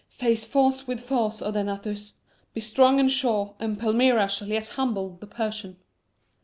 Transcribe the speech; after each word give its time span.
"Face 0.09 0.43
force 0.45 0.87
with 0.87 0.99
force, 0.99 1.43
Odaenathus. 1.43 2.13
Be 2.55 2.59
strong 2.59 2.99
and 2.99 3.11
sure, 3.11 3.53
and 3.59 3.77
Palmyra 3.77 4.27
shall 4.29 4.47
yet 4.47 4.69
humble 4.69 5.15
the 5.19 5.27
Persian." 5.27 5.77